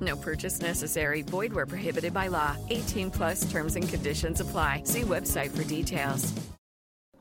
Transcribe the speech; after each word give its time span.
No 0.00 0.16
purchase 0.16 0.60
necessary. 0.60 1.22
Void 1.22 1.52
where 1.52 1.66
prohibited 1.66 2.14
by 2.14 2.28
law. 2.28 2.56
18 2.70 3.10
plus 3.10 3.50
terms 3.50 3.76
and 3.76 3.88
conditions 3.88 4.40
apply. 4.40 4.82
See 4.84 5.02
website 5.02 5.50
for 5.50 5.64
details. 5.64 6.32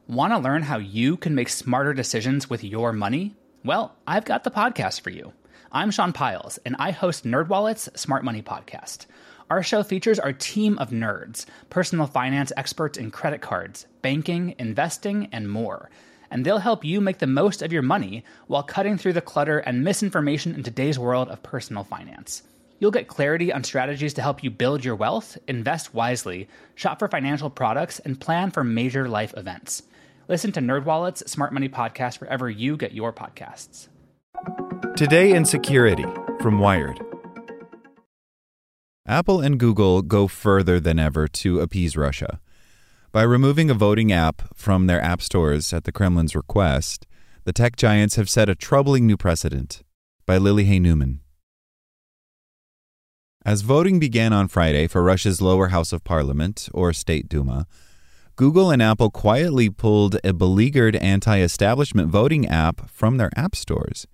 Want 0.07 0.33
to 0.33 0.39
learn 0.39 0.63
how 0.63 0.77
you 0.77 1.17
can 1.17 1.35
make 1.35 1.49
smarter 1.49 1.93
decisions 1.93 2.49
with 2.49 2.63
your 2.63 2.93
money? 2.93 3.35
Well, 3.63 3.95
I've 4.07 4.25
got 4.25 4.43
the 4.43 4.49
podcast 4.51 5.01
for 5.01 5.11
you. 5.11 5.33
I'm 5.71 5.91
Sean 5.91 6.13
Pyles, 6.13 6.57
and 6.65 6.75
I 6.79 6.89
host 6.89 7.25
NerdWallet's 7.25 7.89
Smart 7.99 8.23
Money 8.23 8.41
Podcast. 8.41 9.05
Our 9.51 9.61
show 9.61 9.83
features 9.83 10.17
our 10.17 10.33
team 10.33 10.79
of 10.79 10.89
nerds, 10.89 11.45
personal 11.69 12.07
finance 12.07 12.51
experts 12.57 12.97
in 12.97 13.11
credit 13.11 13.41
cards, 13.41 13.85
banking, 14.01 14.55
investing, 14.57 15.27
and 15.31 15.47
more. 15.47 15.91
And 16.31 16.43
they'll 16.43 16.57
help 16.57 16.83
you 16.83 17.01
make 17.01 17.19
the 17.19 17.27
most 17.27 17.61
of 17.61 17.71
your 17.71 17.83
money 17.83 18.23
while 18.47 18.63
cutting 18.63 18.97
through 18.97 19.13
the 19.13 19.21
clutter 19.21 19.59
and 19.59 19.83
misinformation 19.83 20.55
in 20.55 20.63
today's 20.63 20.97
world 20.97 21.29
of 21.29 21.43
personal 21.43 21.83
finance. 21.83 22.41
You'll 22.79 22.91
get 22.91 23.07
clarity 23.07 23.51
on 23.51 23.63
strategies 23.63 24.13
to 24.15 24.21
help 24.21 24.43
you 24.43 24.49
build 24.49 24.85
your 24.85 24.95
wealth, 24.95 25.37
invest 25.47 25.93
wisely, 25.93 26.47
shop 26.75 26.99
for 26.99 27.09
financial 27.09 27.49
products, 27.49 27.99
and 27.99 28.19
plan 28.19 28.51
for 28.51 28.63
major 28.63 29.09
life 29.09 29.33
events. 29.35 29.83
Listen 30.29 30.51
to 30.53 30.61
NerdWallet's 30.61 31.29
Smart 31.29 31.53
Money 31.53 31.67
Podcast 31.67 32.21
wherever 32.21 32.49
you 32.49 32.77
get 32.77 32.93
your 32.93 33.11
podcasts. 33.11 33.89
Today 34.95 35.33
in 35.33 35.43
Security 35.43 36.05
from 36.41 36.59
Wired. 36.59 36.99
Apple 39.05 39.41
and 39.41 39.59
Google 39.59 40.01
go 40.01 40.27
further 40.27 40.79
than 40.79 40.99
ever 40.99 41.27
to 41.27 41.59
appease 41.59 41.97
Russia. 41.97 42.39
By 43.11 43.23
removing 43.23 43.71
a 43.71 43.73
voting 43.73 44.11
app 44.11 44.55
from 44.55 44.85
their 44.85 45.01
app 45.01 45.21
stores 45.21 45.73
at 45.73 45.83
the 45.83 45.91
Kremlin's 45.91 46.35
request, 46.35 47.07
the 47.43 47.51
tech 47.51 47.75
giants 47.75 48.17
have 48.17 48.29
set 48.29 48.49
a 48.49 48.55
troubling 48.55 49.07
new 49.07 49.17
precedent. 49.17 49.81
By 50.27 50.37
Lily 50.37 50.65
Hay 50.65 50.77
Newman. 50.79 51.21
As 53.45 53.61
voting 53.61 53.99
began 53.99 54.33
on 54.33 54.49
Friday 54.49 54.85
for 54.85 55.01
Russia's 55.01 55.41
lower 55.41 55.69
house 55.69 55.93
of 55.93 56.03
parliament, 56.03 56.67
or 56.73 56.91
State 56.91 57.29
Duma, 57.29 57.67
Google 58.35 58.69
and 58.69 58.81
Apple 58.81 59.09
quietly 59.09 59.69
pulled 59.69 60.17
a 60.25 60.33
beleaguered 60.33 60.97
anti 60.97 61.39
establishment 61.39 62.09
voting 62.09 62.45
app 62.47 62.89
from 62.89 63.15
their 63.15 63.31
app 63.37 63.55
stores. 63.55 64.05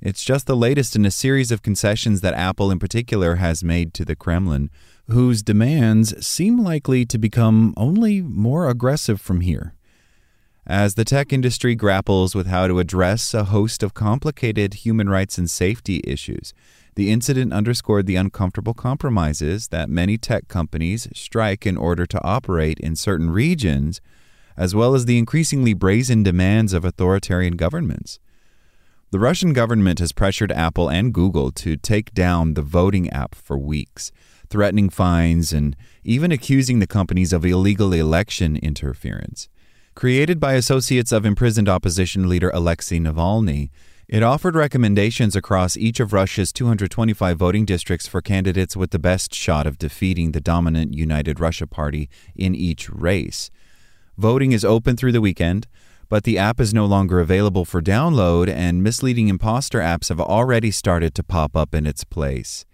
It's 0.00 0.24
just 0.24 0.46
the 0.46 0.56
latest 0.56 0.96
in 0.96 1.04
a 1.04 1.10
series 1.10 1.52
of 1.52 1.60
concessions 1.60 2.22
that 2.22 2.32
Apple, 2.32 2.70
in 2.70 2.78
particular, 2.78 3.34
has 3.34 3.62
made 3.62 3.92
to 3.94 4.04
the 4.04 4.16
Kremlin, 4.16 4.70
whose 5.08 5.42
demands 5.42 6.26
seem 6.26 6.58
likely 6.58 7.04
to 7.04 7.18
become 7.18 7.74
only 7.76 8.22
more 8.22 8.70
aggressive 8.70 9.20
from 9.20 9.42
here. 9.42 9.74
As 10.66 10.94
the 10.94 11.04
tech 11.04 11.34
industry 11.34 11.74
grapples 11.74 12.34
with 12.34 12.46
how 12.46 12.66
to 12.66 12.78
address 12.78 13.34
a 13.34 13.44
host 13.44 13.82
of 13.82 13.92
complicated 13.92 14.72
human 14.74 15.10
rights 15.10 15.36
and 15.36 15.50
safety 15.50 16.00
issues, 16.04 16.54
the 16.94 17.10
incident 17.10 17.52
underscored 17.52 18.06
the 18.06 18.16
uncomfortable 18.16 18.74
compromises 18.74 19.68
that 19.68 19.88
many 19.88 20.16
tech 20.16 20.48
companies 20.48 21.08
strike 21.12 21.66
in 21.66 21.76
order 21.76 22.06
to 22.06 22.22
operate 22.24 22.78
in 22.78 22.94
certain 22.94 23.30
regions, 23.30 24.00
as 24.56 24.74
well 24.74 24.94
as 24.94 25.04
the 25.04 25.18
increasingly 25.18 25.74
brazen 25.74 26.22
demands 26.22 26.72
of 26.72 26.84
authoritarian 26.84 27.56
governments. 27.56 28.20
The 29.10 29.18
Russian 29.20 29.52
government 29.52 29.98
has 30.00 30.12
pressured 30.12 30.50
Apple 30.52 30.88
and 30.88 31.12
Google 31.12 31.52
to 31.52 31.76
take 31.76 32.14
down 32.14 32.54
the 32.54 32.62
voting 32.62 33.08
app 33.10 33.34
for 33.34 33.58
weeks, 33.58 34.10
threatening 34.48 34.88
fines 34.88 35.52
and 35.52 35.76
even 36.02 36.32
accusing 36.32 36.78
the 36.78 36.86
companies 36.86 37.32
of 37.32 37.44
illegal 37.44 37.92
election 37.92 38.56
interference. 38.56 39.48
Created 39.94 40.40
by 40.40 40.54
associates 40.54 41.12
of 41.12 41.24
imprisoned 41.24 41.68
opposition 41.68 42.28
leader 42.28 42.50
Alexei 42.52 42.98
Navalny, 42.98 43.70
it 44.08 44.22
offered 44.22 44.54
recommendations 44.54 45.34
across 45.34 45.76
each 45.76 45.98
of 45.98 46.12
Russia's 46.12 46.52
225 46.52 47.38
voting 47.38 47.64
districts 47.64 48.06
for 48.06 48.20
candidates 48.20 48.76
with 48.76 48.90
the 48.90 48.98
best 48.98 49.34
shot 49.34 49.66
of 49.66 49.78
defeating 49.78 50.32
the 50.32 50.40
dominant 50.40 50.94
United 50.94 51.40
Russia 51.40 51.66
Party 51.66 52.08
in 52.36 52.54
each 52.54 52.90
race. 52.90 53.50
Voting 54.18 54.52
is 54.52 54.64
open 54.64 54.96
through 54.96 55.12
the 55.12 55.20
weekend, 55.20 55.66
but 56.08 56.24
the 56.24 56.38
app 56.38 56.60
is 56.60 56.74
no 56.74 56.84
longer 56.84 57.18
available 57.18 57.64
for 57.64 57.80
download, 57.80 58.48
and 58.48 58.82
misleading 58.82 59.28
imposter 59.28 59.80
apps 59.80 60.10
have 60.10 60.20
already 60.20 60.70
started 60.70 61.14
to 61.14 61.22
pop 61.22 61.56
up 61.56 61.74
in 61.74 61.86
its 61.86 62.04
place. 62.04 62.66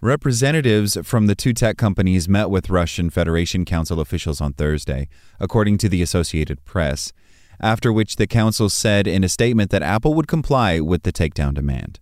Representatives 0.00 0.98
from 1.02 1.28
the 1.28 1.34
two 1.34 1.54
tech 1.54 1.78
companies 1.78 2.28
met 2.28 2.50
with 2.50 2.68
Russian 2.68 3.08
Federation 3.08 3.64
Council 3.64 4.00
officials 4.00 4.40
on 4.40 4.52
Thursday, 4.52 5.08
according 5.40 5.78
to 5.78 5.88
the 5.88 6.02
Associated 6.02 6.62
Press 6.66 7.12
after 7.64 7.90
which 7.90 8.16
the 8.16 8.26
council 8.26 8.68
said 8.68 9.06
in 9.06 9.24
a 9.24 9.28
statement 9.28 9.70
that 9.70 9.82
Apple 9.82 10.12
would 10.12 10.28
comply 10.28 10.80
with 10.80 11.02
the 11.02 11.12
takedown 11.12 11.54
demand. 11.54 11.98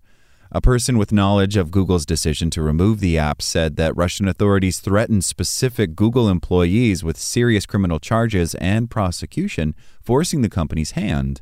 A 0.50 0.60
person 0.60 0.98
with 0.98 1.12
knowledge 1.12 1.56
of 1.56 1.70
Google's 1.70 2.04
decision 2.04 2.50
to 2.50 2.60
remove 2.60 2.98
the 2.98 3.16
app 3.16 3.40
said 3.40 3.76
that 3.76 3.96
Russian 3.96 4.26
authorities 4.26 4.80
threatened 4.80 5.24
specific 5.24 5.94
Google 5.94 6.28
employees 6.28 7.04
with 7.04 7.16
serious 7.16 7.64
criminal 7.64 8.00
charges 8.00 8.56
and 8.56 8.90
prosecution, 8.90 9.76
forcing 10.02 10.42
the 10.42 10.50
company's 10.50 10.90
hand. 10.90 11.40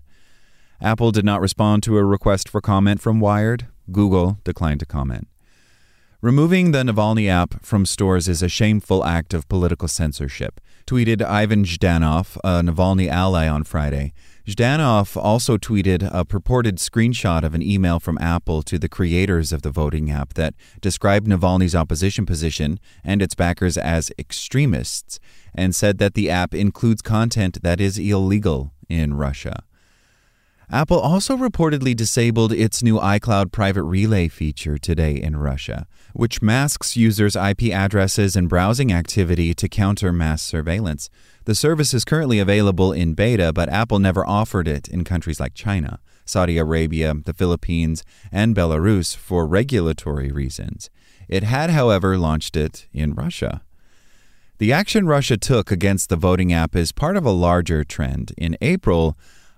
Apple 0.83 1.13
did 1.13 1.25
not 1.25 1.41
respond 1.41 1.83
to 1.85 1.97
a 1.97 2.05
request 2.05 2.47
for 2.47 2.61
comment 2.61 3.01
from 3.01 3.21
Wired. 3.21 3.69
Google 3.91 4.39
declined 4.45 4.81
to 4.81 4.87
comment. 4.87 5.29
Removing 6.21 6.73
the 6.73 6.83
Navalny 6.83 7.27
app 7.27 7.65
from 7.65 7.87
stores 7.87 8.29
is 8.29 8.43
a 8.43 8.51
shameful 8.51 9.03
act 9.03 9.33
of 9.33 9.49
political 9.49 9.89
censorship 9.89 10.61
tweeted 10.87 11.23
Ivan 11.23 11.65
Zhdanov, 11.65 12.37
a 12.45 12.63
Navalny 12.63 13.09
ally, 13.09 13.49
on 13.49 13.65
Friday. 13.65 14.13
Zhdanov 14.47 15.17
also 15.17 15.57
tweeted 15.57 16.09
a 16.13 16.25
purported 16.25 16.77
screenshot 16.79 17.45
of 17.45 17.55
an 17.55 17.63
email 17.63 18.01
from 18.01 18.19
Apple 18.19 18.63
to 18.63 18.79
the 18.79 18.89
creators 18.89 19.53
of 19.53 19.63
the 19.63 19.71
voting 19.71 20.11
app 20.11 20.35
that 20.35 20.55
described 20.81 21.29
Navalny's 21.29 21.75
opposition 21.75 22.27
position 22.27 22.81
and 23.05 23.23
its 23.23 23.35
backers 23.35 23.77
as 23.77 24.11
extremists 24.19 25.21
and 25.55 25.75
said 25.75 25.99
that 25.99 26.15
the 26.15 26.31
app 26.31 26.55
includes 26.55 27.03
content 27.03 27.63
that 27.63 27.81
is 27.81 27.99
illegal 27.99 28.73
in 28.89 29.15
Russia. 29.15 29.63
Apple 30.73 31.01
also 31.01 31.37
reportedly 31.37 31.97
disabled 31.97 32.53
its 32.53 32.81
new 32.81 32.97
iCloud 33.01 33.51
private 33.51 33.83
relay 33.83 34.29
feature 34.29 34.79
today 34.79 35.21
in 35.21 35.37
Russia, 35.37 35.85
which 36.13 36.41
masks 36.41 36.97
users' 36.97 37.35
IP 37.35 37.73
addresses 37.73 38.37
and 38.37 38.49
browsing 38.49 38.93
activity 38.93 39.53
to 39.53 39.69
counter 39.69 40.13
mass 40.13 40.43
surveillance. 40.43 41.11
The 41.45 41.57
service 41.57 41.93
is 41.93 42.05
currently 42.05 42.39
available 42.39 42.93
in 42.93 43.15
beta, 43.15 43.53
but 43.53 43.69
Apple 43.69 43.99
never 43.99 44.25
offered 44.25 44.69
it 44.69 44.87
in 44.87 45.03
countries 45.03 45.41
like 45.41 45.55
China, 45.55 45.99
Saudi 46.25 46.57
Arabia, 46.57 47.15
the 47.25 47.35
Philippines, 47.35 48.05
and 48.31 48.55
Belarus 48.55 49.17
for 49.17 49.49
regulatory 49.49 50.31
reasons. 50.31 50.89
It 51.29 51.43
had, 51.43 51.71
however, 51.71 52.17
launched 52.17 52.57
it 52.57 52.87
in 52.93 53.15
Russia. 53.15 53.63
The 54.59 54.73
action 54.73 55.07
Russia 55.07 55.37
took 55.37 55.73
against 55.73 56.11
the 56.11 56.17
voting 56.17 56.53
app 56.53 56.77
is 56.77 56.93
part 56.93 57.17
of 57.17 57.25
a 57.25 57.31
larger 57.31 57.83
trend. 57.83 58.33
In 58.37 58.57
April, 58.61 59.17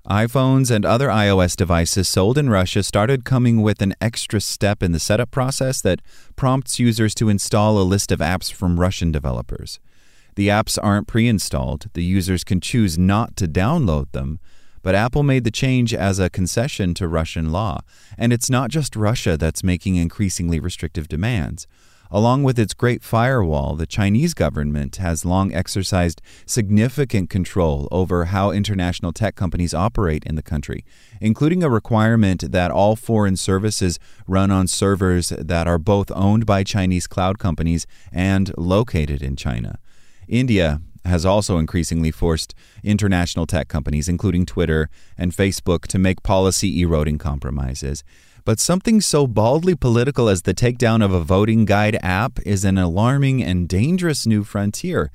iPhones 0.08 0.68
and 0.68 0.84
other 0.84 1.08
iOS 1.08 1.54
devices 1.54 2.08
sold 2.08 2.36
in 2.36 2.50
Russia 2.50 2.82
started 2.82 3.24
coming 3.24 3.62
with 3.62 3.80
an 3.80 3.94
extra 4.00 4.40
step 4.40 4.82
in 4.82 4.90
the 4.90 4.98
setup 4.98 5.30
process 5.30 5.80
that 5.80 6.02
prompts 6.34 6.80
users 6.80 7.14
to 7.14 7.28
install 7.28 7.78
a 7.78 7.84
list 7.84 8.10
of 8.10 8.18
apps 8.18 8.52
from 8.52 8.80
Russian 8.80 9.12
developers. 9.12 9.78
The 10.34 10.48
apps 10.48 10.76
aren't 10.82 11.06
pre 11.06 11.28
installed, 11.28 11.86
the 11.92 12.02
users 12.02 12.42
can 12.42 12.60
choose 12.60 12.98
not 12.98 13.36
to 13.36 13.46
download 13.46 14.10
them, 14.10 14.40
but 14.82 14.96
Apple 14.96 15.22
made 15.22 15.44
the 15.44 15.52
change 15.52 15.94
as 15.94 16.18
a 16.18 16.30
concession 16.30 16.94
to 16.94 17.06
Russian 17.06 17.52
law. 17.52 17.82
And 18.18 18.32
it's 18.32 18.50
not 18.50 18.70
just 18.70 18.96
Russia 18.96 19.36
that's 19.36 19.62
making 19.62 19.94
increasingly 19.94 20.58
restrictive 20.58 21.06
demands. 21.06 21.68
Along 22.14 22.42
with 22.42 22.58
its 22.58 22.74
Great 22.74 23.02
Firewall, 23.02 23.74
the 23.74 23.86
Chinese 23.86 24.34
government 24.34 24.96
has 24.96 25.24
long 25.24 25.54
exercised 25.54 26.20
significant 26.44 27.30
control 27.30 27.88
over 27.90 28.26
how 28.26 28.50
international 28.50 29.14
tech 29.14 29.34
companies 29.34 29.72
operate 29.72 30.22
in 30.24 30.34
the 30.34 30.42
country, 30.42 30.84
including 31.22 31.62
a 31.62 31.70
requirement 31.70 32.52
that 32.52 32.70
all 32.70 32.96
foreign 32.96 33.38
services 33.38 33.98
run 34.26 34.50
on 34.50 34.68
servers 34.68 35.30
that 35.30 35.66
are 35.66 35.78
both 35.78 36.12
owned 36.14 36.44
by 36.44 36.62
Chinese 36.62 37.06
cloud 37.06 37.38
companies 37.38 37.86
and 38.12 38.52
located 38.58 39.22
in 39.22 39.34
China. 39.34 39.78
India 40.28 40.82
has 41.04 41.26
also 41.26 41.58
increasingly 41.58 42.10
forced 42.10 42.54
international 42.82 43.46
tech 43.46 43.68
companies, 43.68 44.08
including 44.08 44.46
Twitter 44.46 44.88
and 45.18 45.32
Facebook, 45.32 45.86
to 45.88 45.98
make 45.98 46.22
policy 46.22 46.80
eroding 46.80 47.18
compromises. 47.18 48.04
But 48.44 48.58
something 48.58 49.00
so 49.00 49.26
baldly 49.26 49.74
political 49.74 50.28
as 50.28 50.42
the 50.42 50.54
takedown 50.54 51.04
of 51.04 51.12
a 51.12 51.22
voting 51.22 51.64
guide 51.64 51.98
app 52.02 52.40
is 52.44 52.64
an 52.64 52.76
alarming 52.76 53.42
and 53.42 53.68
dangerous 53.68 54.26
new 54.26 54.42
frontier. 54.42 55.10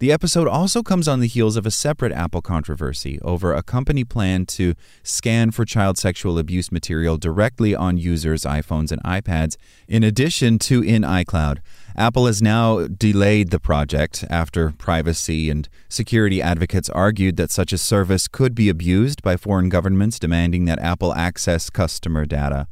The 0.00 0.12
episode 0.12 0.48
also 0.48 0.82
comes 0.82 1.06
on 1.06 1.20
the 1.20 1.26
heels 1.26 1.58
of 1.58 1.66
a 1.66 1.70
separate 1.70 2.12
Apple 2.12 2.40
controversy 2.40 3.20
over 3.20 3.52
a 3.52 3.62
company 3.62 4.02
plan 4.02 4.46
to 4.46 4.74
scan 5.02 5.50
for 5.50 5.66
child 5.66 5.98
sexual 5.98 6.38
abuse 6.38 6.72
material 6.72 7.18
directly 7.18 7.74
on 7.74 7.98
users' 7.98 8.44
iPhones 8.44 8.92
and 8.92 9.02
iPads, 9.02 9.56
in 9.88 10.02
addition 10.02 10.58
to 10.60 10.80
in 10.80 11.02
iCloud. 11.02 11.58
Apple 11.96 12.26
has 12.26 12.40
now 12.40 12.86
delayed 12.86 13.50
the 13.50 13.60
project 13.60 14.24
after 14.30 14.70
privacy 14.72 15.50
and 15.50 15.68
security 15.88 16.40
advocates 16.40 16.88
argued 16.90 17.36
that 17.36 17.50
such 17.50 17.72
a 17.72 17.78
service 17.78 18.28
could 18.28 18.54
be 18.54 18.68
abused 18.68 19.22
by 19.22 19.36
foreign 19.36 19.68
governments 19.68 20.18
demanding 20.18 20.64
that 20.66 20.78
Apple 20.78 21.14
access 21.14 21.70
customer 21.70 22.24
data. 22.24 22.66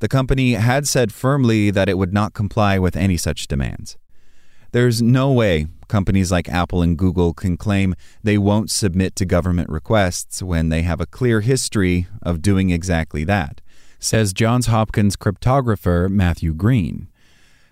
The 0.00 0.08
company 0.08 0.54
had 0.54 0.88
said 0.88 1.12
firmly 1.12 1.70
that 1.70 1.88
it 1.88 1.98
would 1.98 2.12
not 2.12 2.34
comply 2.34 2.78
with 2.78 2.96
any 2.96 3.16
such 3.16 3.46
demands. 3.46 3.96
There's 4.72 5.02
no 5.02 5.32
way 5.32 5.66
companies 5.88 6.30
like 6.30 6.48
Apple 6.48 6.80
and 6.80 6.96
Google 6.96 7.34
can 7.34 7.56
claim 7.56 7.94
they 8.22 8.38
won't 8.38 8.70
submit 8.70 9.16
to 9.16 9.26
government 9.26 9.68
requests 9.68 10.42
when 10.42 10.68
they 10.68 10.82
have 10.82 11.00
a 11.00 11.06
clear 11.06 11.40
history 11.40 12.06
of 12.22 12.40
doing 12.40 12.70
exactly 12.70 13.24
that, 13.24 13.60
says 13.98 14.32
Johns 14.32 14.66
Hopkins 14.66 15.16
cryptographer 15.16 16.08
Matthew 16.08 16.54
Green. 16.54 17.08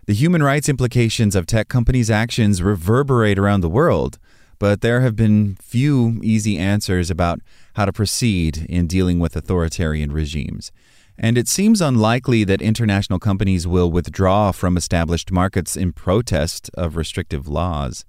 The 0.09 0.15
human 0.15 0.43
rights 0.43 0.69
implications 0.69 1.37
of 1.37 1.45
tech 1.45 1.69
companies' 1.69 2.11
actions 2.11 2.63
reverberate 2.63 3.39
around 3.39 3.61
the 3.61 3.69
world, 3.69 4.19
but 4.59 4.81
there 4.81 5.03
have 5.03 5.15
been 5.15 5.57
few 5.61 6.19
easy 6.23 6.57
answers 6.57 7.11
about 7.11 7.41
how 7.75 7.85
to 7.85 7.93
proceed 7.93 8.65
in 8.71 8.87
dealing 8.87 9.21
with 9.21 9.37
authoritarian 9.37 10.11
regimes 10.11 10.73
and 11.19 11.37
it 11.37 11.49
seems 11.49 11.81
unlikely 11.81 12.45
that 12.45 12.63
international 12.63 13.19
companies 13.19 13.67
will 13.67 13.91
withdraw 13.91 14.53
from 14.53 14.77
established 14.77 15.33
markets 15.33 15.77
in 15.77 15.93
protest 15.93 16.71
of 16.75 16.97
restrictive 16.97 17.49
laws. 17.49 18.05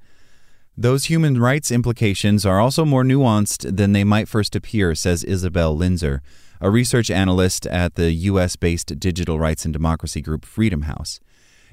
Those 0.77 1.05
human 1.05 1.41
rights 1.41 1.71
implications 1.71 2.45
are 2.45 2.59
also 2.59 2.85
more 2.85 3.03
nuanced 3.03 3.75
than 3.75 3.93
they 3.93 4.03
might 4.03 4.29
first 4.29 4.55
appear, 4.55 4.93
says 4.95 5.23
Isabel 5.23 5.75
Linzer, 5.75 6.19
a 6.61 6.69
research 6.69 7.09
analyst 7.09 7.65
at 7.67 7.95
the 7.95 8.11
U.S. 8.11 8.55
based 8.55 8.99
digital 8.99 9.39
rights 9.39 9.65
and 9.65 9.73
democracy 9.73 10.21
group 10.21 10.45
Freedom 10.45 10.83
House. 10.83 11.19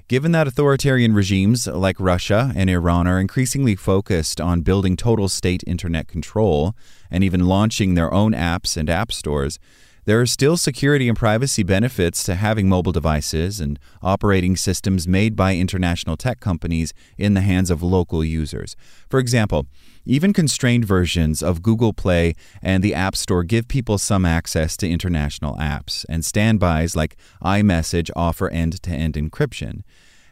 Given 0.08 0.30
that 0.30 0.46
authoritarian 0.46 1.14
regimes 1.14 1.66
like 1.66 1.98
Russia 1.98 2.52
and 2.54 2.70
Iran 2.70 3.08
are 3.08 3.18
increasingly 3.18 3.74
focused 3.74 4.40
on 4.40 4.60
building 4.60 4.94
total 4.94 5.28
state 5.28 5.64
internet 5.66 6.06
control 6.06 6.76
and 7.10 7.24
even 7.24 7.46
launching 7.48 7.94
their 7.94 8.14
own 8.14 8.30
apps 8.30 8.76
and 8.76 8.88
app 8.88 9.10
stores, 9.10 9.58
there 10.06 10.20
are 10.20 10.26
still 10.26 10.56
security 10.56 11.08
and 11.08 11.18
privacy 11.18 11.62
benefits 11.62 12.22
to 12.24 12.36
having 12.36 12.68
mobile 12.68 12.92
devices 12.92 13.60
and 13.60 13.78
operating 14.02 14.56
systems 14.56 15.06
made 15.06 15.36
by 15.36 15.56
international 15.56 16.16
tech 16.16 16.40
companies 16.40 16.94
in 17.18 17.34
the 17.34 17.40
hands 17.40 17.70
of 17.70 17.82
local 17.82 18.24
users. 18.24 18.76
For 19.10 19.18
example, 19.18 19.66
even 20.04 20.32
constrained 20.32 20.84
versions 20.84 21.42
of 21.42 21.60
Google 21.60 21.92
Play 21.92 22.34
and 22.62 22.82
the 22.82 22.94
App 22.94 23.16
Store 23.16 23.42
give 23.42 23.66
people 23.66 23.98
some 23.98 24.24
access 24.24 24.76
to 24.76 24.88
international 24.88 25.56
apps, 25.56 26.06
and 26.08 26.24
standbys 26.24 26.94
like 26.94 27.16
iMessage 27.42 28.08
offer 28.14 28.48
end 28.48 28.80
to 28.84 28.90
end 28.90 29.14
encryption. 29.14 29.82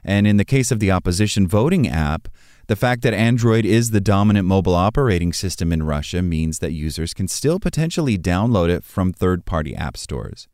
And 0.05 0.27
in 0.27 0.37
the 0.37 0.45
case 0.45 0.71
of 0.71 0.79
the 0.79 0.93
opposition 0.93 1.49
voting 1.49 1.89
app, 1.89 2.29
the 2.67 2.77
fact 2.77 3.03
that 3.03 3.15
Android 3.15 3.65
is 3.65 3.91
the 3.91 4.01
dominant 4.01 4.47
mobile 4.47 4.75
operating 4.75 5.33
system 5.33 5.73
in 5.73 5.83
Russia 5.83 6.23
means 6.23 6.59
that 6.61 6.73
users 6.73 7.15
can 7.15 7.29
still 7.29 7.61
potentially 7.61 8.19
download 8.19 8.69
it 8.69 8.85
from 8.85 9.13
third 9.13 9.45
party 9.45 9.75
app 9.75 9.97
stores. 9.97 10.49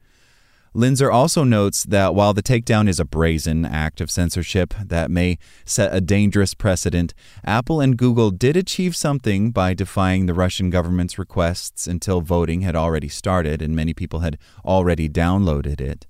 Linzer 0.75 1.13
also 1.13 1.43
notes 1.43 1.83
that 1.83 2.15
while 2.15 2.33
the 2.33 2.45
takedown 2.45 2.89
is 2.89 3.01
a 3.01 3.05
brazen 3.05 3.65
act 3.65 4.01
of 4.01 4.09
censorship 4.09 4.73
that 4.81 5.11
may 5.11 5.37
set 5.65 5.93
a 5.93 6.01
dangerous 6.01 6.55
precedent, 6.55 7.13
Apple 7.45 7.81
and 7.81 7.97
Google 7.97 8.31
did 8.31 8.57
achieve 8.57 8.95
something 8.95 9.51
by 9.51 9.75
defying 9.75 10.27
the 10.27 10.35
Russian 10.35 10.71
government's 10.71 11.19
requests 11.19 11.89
until 11.89 12.21
voting 12.21 12.61
had 12.61 12.77
already 12.77 13.09
started 13.09 13.61
and 13.61 13.75
many 13.75 13.93
people 13.93 14.21
had 14.21 14.39
already 14.65 15.09
downloaded 15.09 15.81
it. 15.81 16.07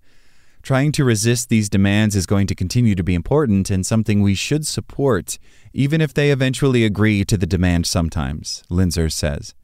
Trying 0.63 0.93
to 0.93 1.05
resist 1.05 1.49
these 1.49 1.69
demands 1.69 2.15
is 2.15 2.27
going 2.27 2.47
to 2.47 2.55
continue 2.55 2.95
to 2.95 3.03
be 3.03 3.15
important 3.15 3.71
and 3.71 3.87
something 3.87 4.21
we 4.21 4.35
should 4.35 4.67
support, 4.67 5.39
even 5.73 6.01
if 6.01 6.13
they 6.13 6.31
eventually 6.31 6.85
agree 6.85 7.25
to 7.25 7.37
the 7.37 7.47
demand 7.47 7.87
sometimes, 7.87 8.63
Linzer 8.71 9.11
says. 9.11 9.55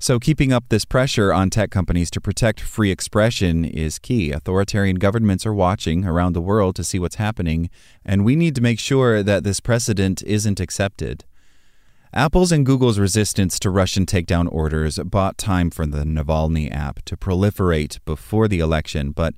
So, 0.00 0.20
keeping 0.20 0.52
up 0.52 0.66
this 0.68 0.84
pressure 0.84 1.32
on 1.32 1.50
tech 1.50 1.70
companies 1.70 2.08
to 2.12 2.20
protect 2.20 2.60
free 2.60 2.92
expression 2.92 3.64
is 3.64 3.98
key. 3.98 4.30
Authoritarian 4.30 4.96
governments 4.96 5.44
are 5.44 5.52
watching 5.52 6.04
around 6.04 6.34
the 6.34 6.40
world 6.40 6.76
to 6.76 6.84
see 6.84 7.00
what's 7.00 7.16
happening, 7.16 7.68
and 8.04 8.24
we 8.24 8.36
need 8.36 8.54
to 8.54 8.60
make 8.60 8.78
sure 8.78 9.24
that 9.24 9.42
this 9.42 9.58
precedent 9.58 10.22
isn't 10.22 10.60
accepted. 10.60 11.24
Apple's 12.14 12.52
and 12.52 12.64
Google's 12.64 12.98
resistance 12.98 13.58
to 13.58 13.70
Russian 13.70 14.06
takedown 14.06 14.48
orders 14.50 14.98
bought 15.00 15.36
time 15.36 15.68
for 15.68 15.84
the 15.84 16.04
Navalny 16.04 16.72
app 16.72 17.02
to 17.04 17.16
proliferate 17.16 17.98
before 18.04 18.46
the 18.46 18.60
election, 18.60 19.10
but 19.10 19.34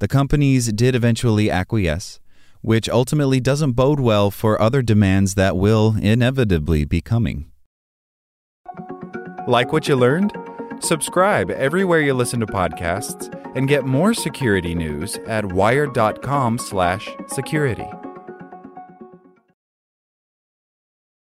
the 0.00 0.08
companies 0.08 0.72
did 0.72 0.94
eventually 0.94 1.50
acquiesce, 1.50 2.20
which 2.62 2.88
ultimately 2.88 3.38
doesn't 3.38 3.72
bode 3.72 4.00
well 4.00 4.30
for 4.30 4.58
other 4.60 4.82
demands 4.82 5.34
that 5.34 5.56
will 5.56 5.96
inevitably 6.00 6.86
be 6.86 7.02
coming. 7.02 7.50
Like 9.46 9.72
what 9.72 9.88
you 9.88 9.96
learned? 9.96 10.32
Subscribe 10.80 11.50
everywhere 11.50 12.00
you 12.00 12.14
listen 12.14 12.40
to 12.40 12.46
podcasts 12.46 13.28
and 13.54 13.68
get 13.68 13.84
more 13.84 14.14
security 14.14 14.74
news 14.74 15.18
at 15.26 15.52
wired.com/security. 15.52 17.88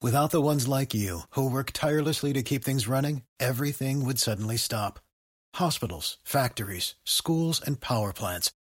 Without 0.02 0.32
the 0.32 0.42
ones 0.42 0.68
like 0.68 0.94
you 0.94 1.22
who 1.32 1.50
work 1.50 1.72
tirelessly 1.72 2.34
to 2.34 2.44
keep 2.44 2.66
things 2.66 2.90
running, 2.90 3.22
everything 3.40 4.04
would 4.06 4.20
suddenly 4.20 4.58
stop. 4.58 5.00
Hospitals, 5.56 6.18
factories, 6.26 6.96
schools 7.06 7.62
and 7.66 7.80
power 7.80 8.12
plants 8.12 8.52